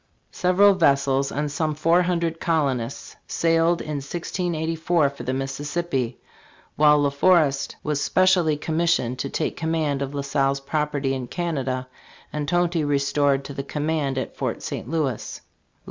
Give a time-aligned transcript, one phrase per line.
[0.31, 6.19] Several ves sels and some four hundred colonists sailed in 1684 for the Mississippi,
[6.75, 11.87] while La Forest was specially commissioned to take command of La Salle's property in Canada,
[12.33, 14.89] and Tonty restored to the command at Fort St.
[14.89, 15.41] Louis, FAILURE AND DEATH.